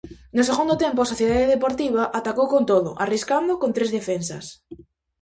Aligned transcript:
No 0.37 0.43
segundo 0.49 0.79
tempo 0.83 0.99
a 1.01 1.09
Sociedade 1.13 1.51
Deportiva 1.55 2.03
atacou 2.19 2.47
con 2.53 2.63
todo, 2.71 2.89
arriscando 3.05 3.59
con 3.61 3.69
tres 3.75 3.89
defensas. 3.97 4.45